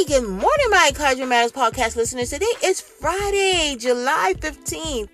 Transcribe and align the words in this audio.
Hey, 0.00 0.06
good 0.06 0.26
morning, 0.26 0.70
my 0.70 0.86
Encouragement 0.88 1.28
Matters 1.28 1.52
podcast 1.52 1.94
listeners. 1.94 2.30
Today 2.30 2.46
is 2.64 2.80
Friday, 2.80 3.76
July 3.78 4.32
15th. 4.38 5.10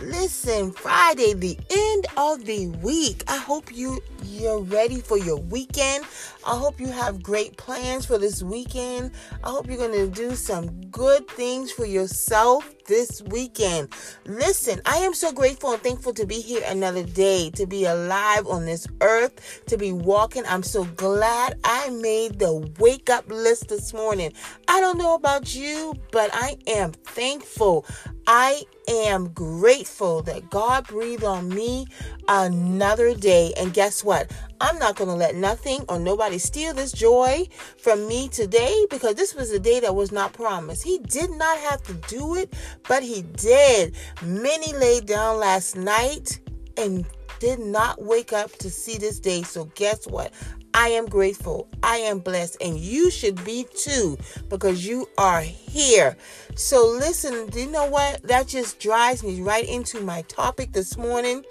Listen, 0.00 0.70
Friday, 0.70 1.32
the 1.32 1.58
end 1.70 2.06
of 2.16 2.44
the 2.44 2.68
week. 2.84 3.24
I 3.26 3.36
hope 3.36 3.74
you 3.74 4.00
you're 4.22 4.60
ready 4.60 5.00
for 5.00 5.18
your 5.18 5.40
weekend. 5.40 6.04
I 6.46 6.56
hope 6.56 6.78
you 6.78 6.86
have 6.86 7.22
great 7.22 7.56
plans 7.56 8.06
for 8.06 8.16
this 8.16 8.42
weekend. 8.42 9.10
I 9.42 9.50
hope 9.50 9.66
you're 9.66 9.76
going 9.76 9.92
to 9.92 10.08
do 10.08 10.36
some 10.36 10.68
good 10.86 11.26
things 11.28 11.72
for 11.72 11.84
yourself 11.84 12.64
this 12.86 13.20
weekend. 13.22 13.88
Listen, 14.24 14.80
I 14.86 14.98
am 14.98 15.14
so 15.14 15.32
grateful 15.32 15.72
and 15.72 15.82
thankful 15.82 16.14
to 16.14 16.26
be 16.26 16.40
here 16.40 16.62
another 16.66 17.02
day, 17.02 17.50
to 17.56 17.66
be 17.66 17.84
alive 17.84 18.46
on 18.46 18.64
this 18.64 18.86
earth, 19.00 19.62
to 19.66 19.76
be 19.76 19.92
walking. 19.92 20.44
I'm 20.46 20.62
so 20.62 20.84
glad 20.84 21.58
I 21.64 21.90
made 21.90 22.38
the 22.38 22.54
wake 22.78 23.10
up 23.10 23.28
list 23.28 23.68
this 23.68 23.92
morning. 23.92 24.32
I 24.68 24.80
don't 24.80 24.98
know 24.98 25.14
about 25.14 25.54
you, 25.54 25.94
but 26.12 26.30
I 26.32 26.56
am 26.68 26.92
thankful. 26.92 27.84
I 28.30 28.64
am 28.86 29.28
grateful 29.28 30.20
that 30.24 30.50
God 30.50 30.86
breathed 30.86 31.24
on 31.24 31.48
me 31.48 31.86
another 32.28 33.14
day. 33.14 33.54
And 33.56 33.72
guess 33.72 34.04
what? 34.04 34.30
I'm 34.60 34.78
not 34.78 34.96
going 34.96 35.08
to 35.08 35.16
let 35.16 35.34
nothing 35.34 35.82
or 35.88 35.98
nobody 35.98 36.36
steal 36.36 36.74
this 36.74 36.92
joy 36.92 37.48
from 37.78 38.06
me 38.06 38.28
today 38.28 38.84
because 38.90 39.14
this 39.14 39.34
was 39.34 39.50
a 39.50 39.58
day 39.58 39.80
that 39.80 39.94
was 39.94 40.12
not 40.12 40.34
promised. 40.34 40.82
He 40.82 40.98
did 40.98 41.30
not 41.30 41.56
have 41.56 41.82
to 41.84 41.94
do 41.94 42.34
it, 42.34 42.52
but 42.86 43.02
He 43.02 43.22
did. 43.22 43.96
Many 44.22 44.74
laid 44.74 45.06
down 45.06 45.38
last 45.38 45.74
night 45.74 46.38
and 46.76 47.06
did 47.38 47.60
not 47.60 48.02
wake 48.02 48.34
up 48.34 48.52
to 48.58 48.68
see 48.68 48.98
this 48.98 49.20
day. 49.20 49.42
So, 49.42 49.66
guess 49.74 50.06
what? 50.06 50.34
I 50.78 50.90
am 50.90 51.06
grateful. 51.06 51.66
I 51.82 51.96
am 51.96 52.20
blessed. 52.20 52.58
And 52.60 52.78
you 52.78 53.10
should 53.10 53.44
be 53.44 53.66
too 53.74 54.16
because 54.48 54.86
you 54.86 55.08
are 55.18 55.40
here. 55.40 56.16
So, 56.54 56.86
listen, 56.86 57.48
do 57.48 57.62
you 57.62 57.68
know 57.68 57.90
what? 57.90 58.22
That 58.22 58.46
just 58.46 58.78
drives 58.78 59.24
me 59.24 59.42
right 59.42 59.68
into 59.68 60.00
my 60.00 60.22
topic 60.22 60.70
this 60.70 60.96
morning. 60.96 61.42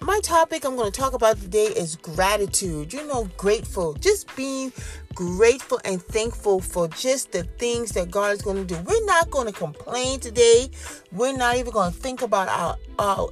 My 0.00 0.20
topic 0.22 0.64
I'm 0.64 0.74
going 0.74 0.90
to 0.90 0.98
talk 1.00 1.12
about 1.12 1.36
today 1.36 1.66
is 1.66 1.96
gratitude. 1.96 2.94
You 2.94 3.06
know, 3.06 3.28
grateful. 3.36 3.92
Just 3.92 4.34
being 4.36 4.72
grateful 5.14 5.78
and 5.84 6.00
thankful 6.00 6.60
for 6.60 6.88
just 6.88 7.32
the 7.32 7.42
things 7.58 7.90
that 7.90 8.10
God 8.10 8.32
is 8.32 8.40
going 8.40 8.66
to 8.66 8.74
do. 8.74 8.80
We're 8.86 9.04
not 9.04 9.30
going 9.30 9.48
to 9.48 9.52
complain 9.52 10.18
today. 10.18 10.70
We're 11.12 11.36
not 11.36 11.56
even 11.56 11.72
going 11.72 11.92
to 11.92 11.98
think 11.98 12.22
about 12.22 12.48
our 12.48 12.76
our, 12.98 13.28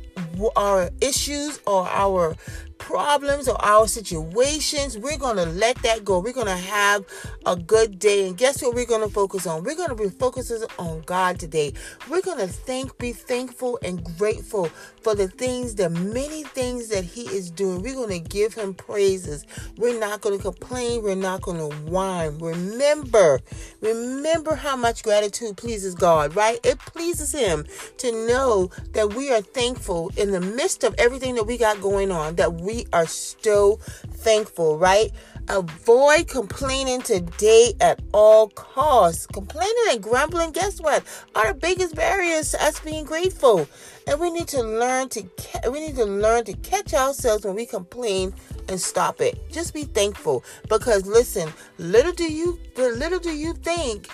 our 0.56 0.90
issues 1.00 1.60
or 1.66 1.88
our 1.88 2.36
problems 2.84 3.48
or 3.48 3.56
our 3.64 3.88
situations, 3.88 4.98
we're 4.98 5.16
going 5.16 5.36
to 5.36 5.46
let 5.46 5.76
that 5.82 6.04
go. 6.04 6.18
We're 6.18 6.34
going 6.34 6.46
to 6.46 6.56
have 6.56 7.04
a 7.46 7.56
good 7.56 7.98
day. 7.98 8.28
And 8.28 8.36
guess 8.36 8.62
what 8.62 8.74
we're 8.74 8.86
going 8.86 9.06
to 9.06 9.12
focus 9.12 9.46
on? 9.46 9.64
We're 9.64 9.74
going 9.74 9.88
to 9.88 9.94
be 9.94 10.10
focusing 10.10 10.62
on 10.78 11.00
God 11.02 11.40
today. 11.40 11.72
We're 12.10 12.20
going 12.20 12.38
to 12.38 12.46
thank, 12.46 12.96
be 12.98 13.12
thankful 13.12 13.78
and 13.82 14.04
grateful 14.18 14.66
for 15.02 15.14
the 15.14 15.28
things, 15.28 15.74
the 15.74 15.88
many 15.90 16.42
things 16.42 16.88
that 16.88 17.04
He 17.04 17.22
is 17.22 17.50
doing. 17.50 17.82
We're 17.82 17.94
going 17.94 18.22
to 18.22 18.28
give 18.28 18.54
Him 18.54 18.74
praises. 18.74 19.46
We're 19.78 19.98
not 19.98 20.20
going 20.20 20.36
to 20.36 20.42
complain. 20.42 21.02
We're 21.02 21.14
not 21.14 21.40
going 21.40 21.58
to 21.58 21.76
whine. 21.90 22.38
Remember, 22.38 23.40
remember 23.80 24.54
how 24.54 24.76
much 24.76 25.02
gratitude 25.02 25.56
pleases 25.56 25.94
God, 25.94 26.36
right? 26.36 26.58
It 26.64 26.78
pleases 26.80 27.32
Him 27.32 27.64
to 27.98 28.12
know 28.26 28.70
that 28.92 29.14
we 29.14 29.32
are 29.32 29.40
thankful 29.40 30.10
in 30.16 30.32
the 30.32 30.40
midst 30.40 30.84
of 30.84 30.94
everything 30.98 31.34
that 31.36 31.44
we 31.44 31.56
got 31.56 31.80
going 31.80 32.10
on, 32.10 32.36
that 32.36 32.54
we 32.54 32.73
are 32.92 33.06
still 33.06 33.76
thankful, 34.10 34.78
right? 34.78 35.10
Avoid 35.48 36.28
complaining 36.28 37.02
today 37.02 37.74
at 37.80 38.00
all 38.12 38.48
costs. 38.48 39.26
Complaining 39.26 39.84
and 39.90 40.02
grumbling, 40.02 40.52
guess 40.52 40.80
what? 40.80 41.04
Are 41.34 41.52
the 41.52 41.58
biggest 41.58 41.94
barriers 41.94 42.52
to 42.52 42.64
us 42.64 42.80
being 42.80 43.04
grateful. 43.04 43.68
And 44.06 44.20
we 44.20 44.30
need 44.30 44.48
to 44.48 44.62
learn 44.62 45.08
to 45.10 45.22
we 45.70 45.80
need 45.80 45.96
to 45.96 46.04
learn 46.04 46.44
to 46.44 46.54
catch 46.54 46.94
ourselves 46.94 47.44
when 47.44 47.54
we 47.54 47.66
complain 47.66 48.34
and 48.68 48.80
stop 48.80 49.20
it. 49.20 49.38
Just 49.50 49.74
be 49.74 49.84
thankful 49.84 50.44
because 50.68 51.06
listen, 51.06 51.52
little 51.78 52.12
do 52.12 52.30
you 52.30 52.58
little 52.76 53.18
do 53.18 53.30
you 53.30 53.54
think 53.54 54.08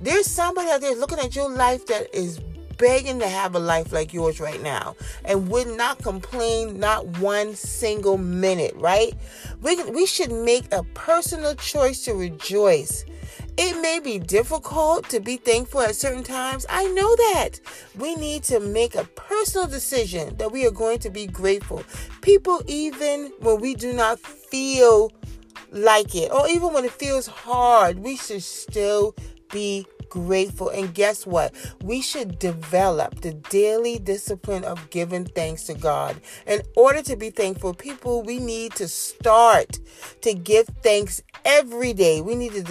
there's 0.00 0.26
somebody 0.26 0.70
out 0.70 0.80
there 0.80 0.96
looking 0.96 1.18
at 1.18 1.36
your 1.36 1.48
life 1.48 1.86
that 1.86 2.12
is 2.14 2.40
begging 2.82 3.20
to 3.20 3.28
have 3.28 3.54
a 3.54 3.60
life 3.60 3.92
like 3.92 4.12
yours 4.12 4.40
right 4.40 4.60
now 4.60 4.96
and 5.24 5.48
would 5.48 5.68
not 5.68 5.98
complain 5.98 6.80
not 6.80 7.06
one 7.18 7.54
single 7.54 8.18
minute, 8.18 8.74
right? 8.74 9.14
We, 9.60 9.80
we 9.84 10.04
should 10.04 10.32
make 10.32 10.64
a 10.72 10.82
personal 10.92 11.54
choice 11.54 12.02
to 12.06 12.14
rejoice. 12.14 13.04
It 13.56 13.80
may 13.80 14.00
be 14.00 14.18
difficult 14.18 15.08
to 15.10 15.20
be 15.20 15.36
thankful 15.36 15.82
at 15.82 15.94
certain 15.94 16.24
times. 16.24 16.66
I 16.68 16.86
know 16.86 17.14
that. 17.14 17.60
We 17.96 18.16
need 18.16 18.42
to 18.44 18.58
make 18.58 18.96
a 18.96 19.04
personal 19.14 19.68
decision 19.68 20.36
that 20.38 20.50
we 20.50 20.66
are 20.66 20.72
going 20.72 20.98
to 21.00 21.10
be 21.10 21.28
grateful. 21.28 21.84
People, 22.20 22.62
even 22.66 23.32
when 23.38 23.60
we 23.60 23.76
do 23.76 23.92
not 23.92 24.18
feel 24.18 25.12
like 25.70 26.16
it, 26.16 26.32
or 26.32 26.48
even 26.48 26.72
when 26.72 26.84
it 26.84 26.92
feels 26.92 27.28
hard, 27.28 28.00
we 28.00 28.16
should 28.16 28.42
still 28.42 29.14
be 29.52 29.86
grateful. 30.12 30.68
And 30.68 30.92
guess 30.92 31.26
what? 31.26 31.54
We 31.82 32.02
should 32.02 32.38
develop 32.38 33.22
the 33.22 33.32
daily 33.32 33.98
discipline 33.98 34.62
of 34.62 34.90
giving 34.90 35.24
thanks 35.24 35.64
to 35.64 35.74
God. 35.74 36.20
In 36.46 36.60
order 36.76 37.00
to 37.02 37.16
be 37.16 37.30
thankful, 37.30 37.72
people, 37.72 38.22
we 38.22 38.38
need 38.38 38.72
to 38.72 38.88
start 38.88 39.80
to 40.20 40.34
give 40.34 40.66
thanks 40.82 41.22
every 41.46 41.94
day. 41.94 42.20
We 42.20 42.34
need 42.34 42.52
to 42.52 42.62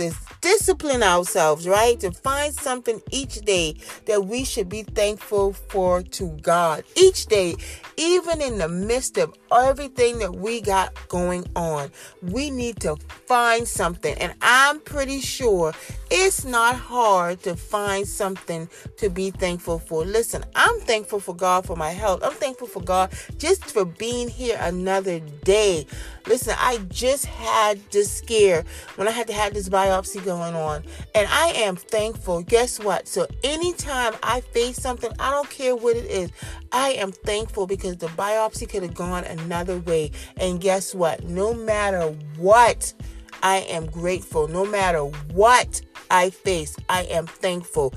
discipline 0.41 1.03
ourselves, 1.03 1.67
right? 1.67 1.99
To 1.99 2.11
find 2.11 2.53
something 2.53 3.01
each 3.11 3.35
day 3.41 3.75
that 4.05 4.25
we 4.25 4.43
should 4.43 4.67
be 4.67 4.83
thankful 4.83 5.53
for 5.53 6.01
to 6.01 6.29
God. 6.41 6.83
Each 6.95 7.27
day, 7.27 7.55
even 7.97 8.41
in 8.41 8.57
the 8.57 8.67
midst 8.67 9.17
of 9.17 9.33
everything 9.51 10.19
that 10.19 10.35
we 10.35 10.61
got 10.61 10.93
going 11.07 11.45
on, 11.55 11.91
we 12.21 12.49
need 12.49 12.79
to 12.81 12.95
find 13.27 13.67
something. 13.67 14.15
And 14.15 14.33
I'm 14.41 14.79
pretty 14.79 15.21
sure 15.21 15.73
it's 16.09 16.43
not 16.43 16.75
hard 16.75 17.41
to 17.43 17.55
find 17.55 18.07
something 18.07 18.67
to 18.97 19.09
be 19.09 19.31
thankful 19.31 19.79
for. 19.79 20.03
Listen, 20.03 20.43
I'm 20.55 20.79
thankful 20.81 21.19
for 21.19 21.35
God 21.35 21.65
for 21.65 21.75
my 21.75 21.91
health. 21.91 22.21
I'm 22.23 22.33
thankful 22.33 22.67
for 22.67 22.81
God 22.81 23.13
just 23.37 23.63
for 23.65 23.85
being 23.85 24.27
here 24.27 24.57
another 24.59 25.19
day. 25.19 25.85
Listen, 26.27 26.55
I 26.59 26.77
just 26.89 27.25
had 27.25 27.79
this 27.91 28.11
scare 28.11 28.63
when 28.95 29.07
I 29.07 29.11
had 29.11 29.27
to 29.27 29.33
have 29.33 29.53
this 29.53 29.69
biopsy 29.69 30.23
going 30.31 30.55
on, 30.55 30.83
and 31.13 31.27
I 31.29 31.47
am 31.55 31.75
thankful. 31.75 32.41
Guess 32.43 32.79
what? 32.79 33.07
So, 33.07 33.27
anytime 33.43 34.13
I 34.23 34.41
face 34.41 34.77
something, 34.77 35.11
I 35.19 35.31
don't 35.31 35.49
care 35.49 35.75
what 35.75 35.97
it 35.97 36.05
is, 36.05 36.31
I 36.71 36.91
am 36.91 37.11
thankful 37.11 37.67
because 37.67 37.97
the 37.97 38.07
biopsy 38.07 38.67
could 38.69 38.83
have 38.83 38.93
gone 38.93 39.25
another 39.25 39.79
way. 39.79 40.11
And 40.37 40.61
guess 40.61 40.95
what? 40.95 41.23
No 41.25 41.53
matter 41.53 42.15
what, 42.37 42.93
I 43.43 43.57
am 43.57 43.87
grateful. 43.87 44.47
No 44.47 44.65
matter 44.65 45.03
what 45.33 45.81
I 46.09 46.29
face, 46.29 46.77
I 46.87 47.03
am 47.03 47.27
thankful. 47.27 47.93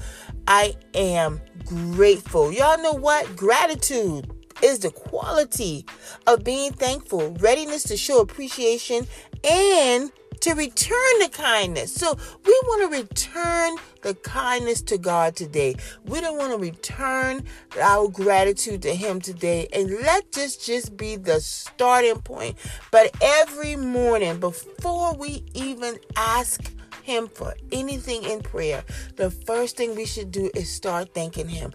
I 0.49 0.75
am 0.95 1.41
grateful. 1.65 2.53
Y'all 2.53 2.83
know 2.83 2.93
what? 2.93 3.37
Gratitude 3.37 4.31
is 4.62 4.81
the 4.81 4.91
quality 4.91 5.87
of 6.27 6.43
being 6.43 6.72
thankful, 6.72 7.34
readiness 7.41 7.84
to 7.84 7.97
show 7.97 8.21
appreciation, 8.21 9.06
and 9.49 10.11
to 10.41 10.55
return 10.55 11.19
the 11.21 11.28
kindness. 11.31 11.95
So 11.95 12.17
we 12.45 12.61
want 12.65 12.93
to 12.93 12.99
return 12.99 13.77
the 14.03 14.15
kindness 14.15 14.83
to 14.83 14.99
God 14.99 15.37
today. 15.37 15.77
We 16.05 16.21
don't 16.21 16.37
want 16.37 16.53
to 16.53 16.59
return 16.59 17.45
our 17.81 18.09
gratitude 18.09 18.83
to 18.83 18.95
Him 18.95 19.21
today. 19.21 19.69
And 19.72 19.91
let 19.91 20.33
this 20.33 20.56
just 20.56 20.97
be 20.97 21.17
the 21.17 21.41
starting 21.41 22.21
point. 22.21 22.56
But 22.91 23.17
every 23.22 23.77
morning, 23.77 24.41
before 24.41 25.15
we 25.15 25.45
even 25.54 25.98
ask 26.16 26.71
him 27.03 27.28
for 27.28 27.53
anything 27.71 28.25
in 28.25 28.41
prayer, 28.41 28.83
the 29.16 29.30
first 29.30 29.77
thing 29.77 29.95
we 29.95 30.07
should 30.07 30.30
do 30.30 30.51
is 30.54 30.71
start 30.71 31.13
thanking 31.13 31.48
Him 31.48 31.75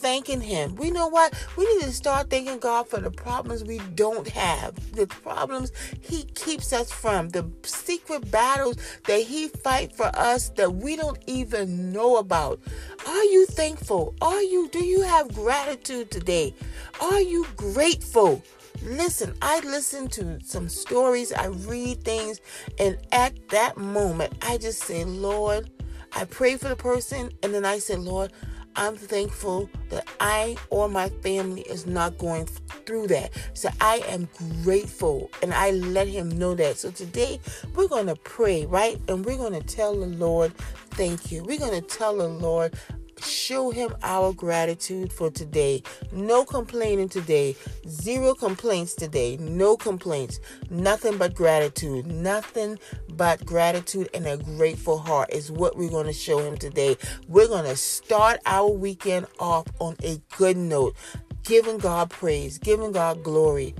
thanking 0.00 0.40
Him. 0.40 0.74
We 0.76 0.90
know 0.90 1.08
what? 1.08 1.34
We 1.56 1.64
need 1.74 1.84
to 1.84 1.92
start 1.92 2.30
thanking 2.30 2.58
God 2.58 2.88
for 2.88 3.00
the 3.00 3.10
problems 3.10 3.64
we 3.64 3.78
don't 3.94 4.28
have, 4.28 4.74
the 4.94 5.06
problems 5.06 5.72
He 6.00 6.24
keeps 6.24 6.72
us 6.72 6.90
from, 6.90 7.28
the 7.28 7.50
secret 7.62 8.30
battles 8.30 8.76
that 9.06 9.22
He 9.22 9.48
fight 9.48 9.94
for 9.94 10.10
us 10.14 10.48
that 10.50 10.74
we 10.74 10.96
don't 10.96 11.18
even 11.26 11.92
know 11.92 12.16
about. 12.16 12.60
Are 13.06 13.24
you 13.24 13.46
thankful? 13.46 14.14
Are 14.20 14.42
you? 14.42 14.68
Do 14.68 14.84
you 14.84 15.02
have 15.02 15.34
gratitude 15.34 16.10
today? 16.10 16.54
Are 17.00 17.20
you 17.20 17.46
grateful? 17.56 18.42
Listen, 18.82 19.34
I 19.42 19.60
listen 19.60 20.08
to 20.08 20.38
some 20.42 20.68
stories, 20.68 21.32
I 21.32 21.46
read 21.46 22.02
things, 22.02 22.40
and 22.78 22.96
at 23.12 23.50
that 23.50 23.76
moment, 23.76 24.32
I 24.40 24.56
just 24.56 24.82
say, 24.84 25.04
Lord, 25.04 25.70
I 26.12 26.24
pray 26.24 26.56
for 26.56 26.68
the 26.68 26.76
person, 26.76 27.30
and 27.42 27.52
then 27.52 27.66
I 27.66 27.78
say, 27.78 27.96
Lord, 27.96 28.32
I'm 28.76 28.96
thankful 28.96 29.68
that 29.90 30.06
I 30.20 30.56
or 30.70 30.88
my 30.88 31.08
family 31.08 31.62
is 31.62 31.86
not 31.86 32.18
going 32.18 32.46
through 32.86 33.08
that. 33.08 33.32
So 33.54 33.68
I 33.80 34.02
am 34.08 34.28
grateful 34.62 35.30
and 35.42 35.52
I 35.52 35.72
let 35.72 36.08
him 36.08 36.28
know 36.28 36.54
that. 36.54 36.78
So 36.78 36.90
today 36.90 37.40
we're 37.74 37.88
going 37.88 38.06
to 38.06 38.16
pray, 38.16 38.66
right? 38.66 39.00
And 39.08 39.24
we're 39.24 39.36
going 39.36 39.60
to 39.60 39.66
tell 39.66 39.98
the 39.98 40.06
Lord, 40.06 40.54
thank 40.90 41.30
you. 41.30 41.42
We're 41.44 41.58
going 41.58 41.80
to 41.80 41.86
tell 41.86 42.16
the 42.18 42.28
Lord, 42.28 42.74
show 43.22 43.70
him 43.70 43.94
our 44.02 44.32
gratitude 44.32 45.12
for 45.12 45.30
today. 45.30 45.82
No 46.12 46.44
complaining 46.44 47.08
today. 47.08 47.56
Zero 47.88 48.34
complaints 48.34 48.94
today. 48.94 49.36
No 49.38 49.76
complaints. 49.76 50.40
Nothing 50.70 51.18
but 51.18 51.34
gratitude. 51.34 52.06
Nothing 52.06 52.78
but 53.10 53.44
gratitude 53.44 54.08
and 54.14 54.26
a 54.26 54.36
grateful 54.36 54.98
heart 54.98 55.30
is 55.32 55.50
what 55.50 55.76
we're 55.76 55.90
going 55.90 56.06
to 56.06 56.12
show 56.12 56.38
him 56.38 56.56
today. 56.56 56.96
We're 57.28 57.48
going 57.48 57.66
to 57.66 57.76
start 57.76 58.40
our 58.46 58.70
weekend 58.70 59.26
off 59.38 59.66
on 59.78 59.96
a 60.02 60.20
good 60.36 60.56
note, 60.56 60.96
giving 61.44 61.78
God 61.78 62.10
praise, 62.10 62.58
giving 62.58 62.92
God 62.92 63.22
glory 63.22 63.74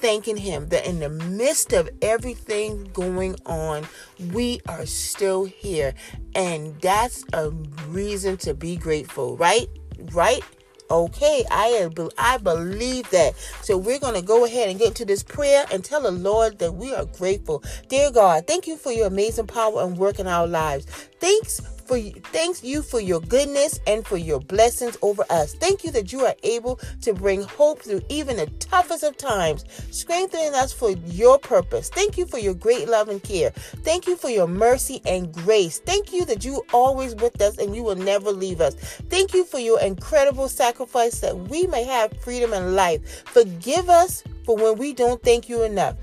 thanking 0.00 0.36
Him 0.36 0.68
that 0.68 0.86
in 0.86 1.00
the 1.00 1.08
midst 1.08 1.72
of 1.72 1.88
everything 2.00 2.90
going 2.92 3.36
on, 3.46 3.86
we 4.32 4.60
are 4.68 4.86
still 4.86 5.44
here. 5.44 5.94
And 6.34 6.80
that's 6.80 7.24
a 7.32 7.50
reason 7.88 8.36
to 8.38 8.54
be 8.54 8.76
grateful, 8.76 9.36
right? 9.36 9.68
Right? 10.12 10.42
Okay, 10.90 11.42
I 11.50 11.88
I 12.18 12.36
believe 12.36 13.08
that. 13.10 13.34
So 13.62 13.78
we're 13.78 13.98
going 13.98 14.14
to 14.14 14.20
go 14.20 14.44
ahead 14.44 14.68
and 14.68 14.78
get 14.78 14.88
into 14.88 15.06
this 15.06 15.22
prayer 15.22 15.64
and 15.72 15.82
tell 15.82 16.02
the 16.02 16.10
Lord 16.10 16.58
that 16.58 16.72
we 16.72 16.94
are 16.94 17.06
grateful. 17.06 17.64
Dear 17.88 18.10
God, 18.10 18.46
thank 18.46 18.66
you 18.66 18.76
for 18.76 18.92
your 18.92 19.06
amazing 19.06 19.46
power 19.46 19.82
and 19.82 19.96
work 19.96 20.18
in 20.18 20.26
our 20.26 20.46
lives. 20.46 20.86
Thanks 21.22 21.60
for 21.86 22.00
thanks 22.32 22.64
you 22.64 22.82
for 22.82 22.98
your 22.98 23.20
goodness 23.20 23.78
and 23.86 24.04
for 24.04 24.16
your 24.16 24.40
blessings 24.40 24.98
over 25.02 25.24
us. 25.30 25.54
Thank 25.54 25.84
you 25.84 25.92
that 25.92 26.12
you 26.12 26.26
are 26.26 26.34
able 26.42 26.80
to 27.02 27.14
bring 27.14 27.42
hope 27.42 27.80
through 27.80 28.02
even 28.08 28.38
the 28.38 28.46
toughest 28.58 29.04
of 29.04 29.16
times, 29.18 29.64
strengthening 29.92 30.52
us 30.52 30.72
for 30.72 30.90
your 30.90 31.38
purpose. 31.38 31.90
Thank 31.90 32.18
you 32.18 32.26
for 32.26 32.38
your 32.38 32.54
great 32.54 32.88
love 32.88 33.08
and 33.08 33.22
care. 33.22 33.50
Thank 33.50 34.08
you 34.08 34.16
for 34.16 34.30
your 34.30 34.48
mercy 34.48 35.00
and 35.06 35.32
grace. 35.32 35.78
Thank 35.78 36.12
you 36.12 36.24
that 36.24 36.44
you 36.44 36.56
are 36.56 36.74
always 36.74 37.14
with 37.14 37.40
us 37.40 37.56
and 37.56 37.76
you 37.76 37.84
will 37.84 37.94
never 37.94 38.32
leave 38.32 38.60
us. 38.60 38.74
Thank 39.08 39.32
you 39.32 39.44
for 39.44 39.60
your 39.60 39.80
incredible 39.80 40.48
sacrifice 40.48 41.20
that 41.20 41.38
we 41.38 41.68
may 41.68 41.84
have 41.84 42.20
freedom 42.20 42.52
and 42.52 42.74
life. 42.74 43.22
Forgive 43.28 43.88
us 43.88 44.24
for 44.44 44.56
when 44.56 44.76
we 44.76 44.92
don't 44.92 45.22
thank 45.22 45.48
you 45.48 45.62
enough 45.62 45.94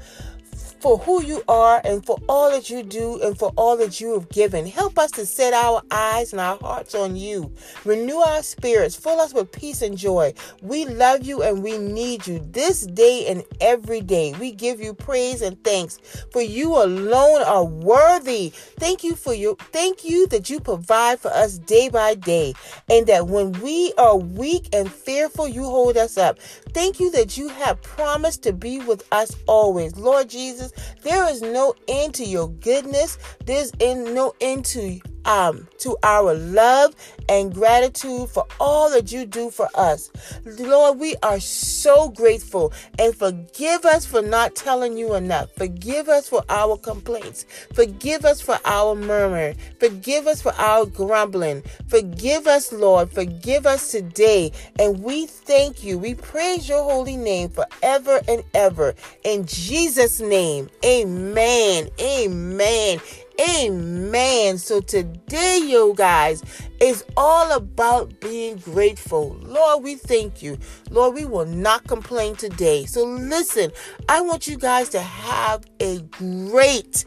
for 0.81 0.97
who 0.99 1.21
you 1.21 1.43
are 1.47 1.81
and 1.83 2.05
for 2.05 2.17
all 2.27 2.51
that 2.51 2.69
you 2.69 2.83
do 2.83 3.21
and 3.21 3.37
for 3.37 3.51
all 3.55 3.77
that 3.77 3.99
you 3.99 4.13
have 4.13 4.29
given. 4.29 4.65
Help 4.65 4.97
us 4.97 5.11
to 5.11 5.25
set 5.25 5.53
our 5.53 5.81
eyes 5.91 6.31
and 6.33 6.39
our 6.39 6.57
hearts 6.57 6.95
on 6.95 7.15
you. 7.15 7.51
Renew 7.85 8.17
our 8.17 8.43
spirits. 8.43 8.95
Fill 8.95 9.19
us 9.19 9.33
with 9.33 9.51
peace 9.51 9.81
and 9.81 9.97
joy. 9.97 10.33
We 10.61 10.85
love 10.85 11.23
you 11.23 11.43
and 11.43 11.63
we 11.63 11.77
need 11.77 12.27
you 12.27 12.39
this 12.51 12.85
day 12.85 13.27
and 13.27 13.43
every 13.61 14.01
day. 14.01 14.33
We 14.39 14.51
give 14.51 14.79
you 14.79 14.93
praise 14.93 15.41
and 15.41 15.61
thanks 15.63 15.99
for 16.31 16.41
you 16.41 16.75
alone 16.75 17.41
are 17.43 17.65
worthy. 17.65 18.49
Thank 18.49 19.03
you 19.03 19.15
for 19.15 19.33
your 19.33 19.55
thank 19.71 20.03
you 20.03 20.27
that 20.27 20.49
you 20.49 20.59
provide 20.59 21.19
for 21.19 21.29
us 21.29 21.57
day 21.57 21.89
by 21.89 22.15
day 22.15 22.53
and 22.89 23.07
that 23.07 23.27
when 23.27 23.51
we 23.61 23.93
are 23.97 24.17
weak 24.17 24.69
and 24.73 24.91
fearful 24.91 25.47
you 25.47 25.63
hold 25.63 25.97
us 25.97 26.17
up. 26.17 26.39
Thank 26.73 26.99
you 26.99 27.11
that 27.11 27.37
you 27.37 27.49
have 27.49 27.81
promised 27.81 28.43
to 28.43 28.53
be 28.53 28.79
with 28.79 29.07
us 29.11 29.35
always. 29.47 29.95
Lord 29.97 30.29
Jesus, 30.29 30.68
there 31.03 31.29
is 31.29 31.41
no 31.41 31.73
end 31.87 32.13
to 32.15 32.25
your 32.25 32.49
goodness. 32.49 33.17
There's 33.45 33.71
no 34.13 34.33
end 34.41 34.65
to 34.65 34.99
um, 35.25 35.67
to 35.79 35.97
our 36.03 36.33
love 36.33 36.95
and 37.27 37.53
gratitude 37.53 38.29
for 38.29 38.45
all 38.59 38.89
that 38.91 39.11
you 39.11 39.25
do 39.25 39.49
for 39.49 39.69
us. 39.75 40.11
Lord, 40.45 40.99
we 40.99 41.15
are 41.23 41.39
so 41.39 42.09
grateful 42.09 42.73
and 42.97 43.15
forgive 43.15 43.85
us 43.85 44.05
for 44.05 44.21
not 44.21 44.55
telling 44.55 44.97
you 44.97 45.15
enough. 45.15 45.51
Forgive 45.55 46.09
us 46.09 46.29
for 46.29 46.43
our 46.49 46.77
complaints. 46.77 47.45
Forgive 47.73 48.25
us 48.25 48.41
for 48.41 48.59
our 48.65 48.95
murmuring. 48.95 49.55
Forgive 49.79 50.27
us 50.27 50.41
for 50.41 50.53
our 50.55 50.85
grumbling. 50.85 51.63
Forgive 51.87 52.47
us, 52.47 52.71
Lord. 52.71 53.11
Forgive 53.11 53.65
us 53.65 53.91
today. 53.91 54.51
And 54.79 55.03
we 55.03 55.25
thank 55.25 55.83
you. 55.83 55.97
We 55.97 56.15
praise 56.15 56.67
your 56.67 56.83
holy 56.83 57.17
name 57.17 57.49
forever 57.49 58.21
and 58.27 58.43
ever. 58.53 58.95
In 59.23 59.45
Jesus' 59.45 60.19
name, 60.19 60.69
amen. 60.83 61.89
Amen. 61.99 62.99
Amen. 63.39 64.57
So 64.57 64.81
today, 64.81 65.59
you 65.63 65.93
guys, 65.95 66.43
it's 66.81 67.03
all 67.15 67.51
about 67.53 68.19
being 68.19 68.57
grateful. 68.57 69.37
Lord, 69.41 69.83
we 69.83 69.95
thank 69.95 70.41
you. 70.41 70.57
Lord, 70.89 71.15
we 71.15 71.23
will 71.23 71.45
not 71.45 71.87
complain 71.87 72.35
today. 72.35 72.85
So 72.85 73.05
listen, 73.05 73.71
I 74.09 74.19
want 74.21 74.47
you 74.47 74.57
guys 74.57 74.89
to 74.89 74.99
have 74.99 75.63
a 75.79 75.99
great 76.11 77.05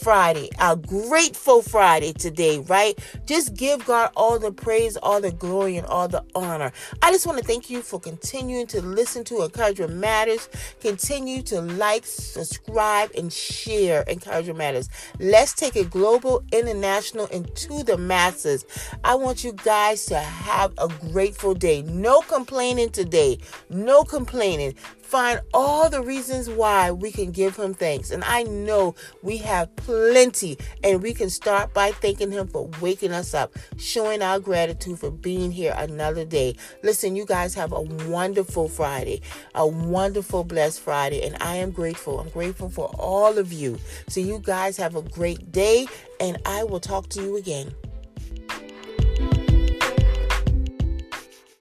Friday, 0.00 0.48
a 0.58 0.76
grateful 0.76 1.60
Friday 1.60 2.14
today, 2.14 2.60
right? 2.60 2.98
Just 3.26 3.54
give 3.54 3.84
God 3.84 4.10
all 4.16 4.38
the 4.38 4.50
praise, 4.50 4.96
all 4.96 5.20
the 5.20 5.30
glory, 5.30 5.76
and 5.76 5.86
all 5.86 6.08
the 6.08 6.24
honor. 6.34 6.72
I 7.02 7.12
just 7.12 7.26
want 7.26 7.38
to 7.38 7.44
thank 7.44 7.68
you 7.68 7.82
for 7.82 8.00
continuing 8.00 8.66
to 8.68 8.80
listen 8.80 9.24
to 9.24 9.42
Encouragement 9.42 9.94
Matters. 9.94 10.48
Continue 10.80 11.42
to 11.42 11.60
like, 11.60 12.06
subscribe, 12.06 13.10
and 13.16 13.30
share 13.30 14.04
Encouragement 14.08 14.58
Matters. 14.58 14.88
Let's 15.18 15.52
take 15.52 15.76
it 15.76 15.90
global, 15.90 16.42
international, 16.50 17.28
and 17.30 17.54
to 17.56 17.82
the 17.82 17.98
masses. 17.98 18.64
I 19.04 19.16
want 19.16 19.44
you 19.44 19.52
guys 19.52 20.06
to 20.06 20.18
have 20.18 20.72
a 20.78 20.88
grateful 21.12 21.52
day. 21.54 21.82
No 21.82 22.22
complaining 22.22 22.90
today. 22.90 23.38
No 23.68 24.02
complaining 24.04 24.74
find 25.10 25.40
all 25.52 25.90
the 25.90 26.00
reasons 26.00 26.48
why 26.48 26.92
we 26.92 27.10
can 27.10 27.32
give 27.32 27.56
him 27.56 27.74
thanks. 27.74 28.12
And 28.12 28.22
I 28.22 28.44
know 28.44 28.94
we 29.24 29.38
have 29.38 29.74
plenty, 29.90 30.56
and 30.84 31.02
we 31.02 31.12
can 31.12 31.28
start 31.28 31.74
by 31.74 31.90
thanking 31.90 32.30
him 32.30 32.46
for 32.46 32.70
waking 32.80 33.10
us 33.10 33.34
up, 33.34 33.52
showing 33.76 34.22
our 34.22 34.38
gratitude 34.38 35.00
for 35.00 35.10
being 35.10 35.50
here 35.50 35.74
another 35.76 36.24
day. 36.24 36.54
Listen, 36.84 37.16
you 37.16 37.26
guys 37.26 37.54
have 37.54 37.72
a 37.72 37.80
wonderful 37.80 38.68
Friday, 38.68 39.20
a 39.56 39.66
wonderful, 39.66 40.44
blessed 40.44 40.78
Friday, 40.80 41.26
and 41.26 41.36
I 41.40 41.56
am 41.56 41.72
grateful. 41.72 42.20
I'm 42.20 42.28
grateful 42.28 42.70
for 42.70 42.86
all 43.00 43.36
of 43.36 43.52
you. 43.52 43.80
So, 44.08 44.20
you 44.20 44.38
guys 44.38 44.76
have 44.76 44.94
a 44.94 45.02
great 45.02 45.50
day, 45.50 45.88
and 46.20 46.40
I 46.46 46.62
will 46.62 46.80
talk 46.80 47.08
to 47.10 47.22
you 47.22 47.36
again. 47.36 47.74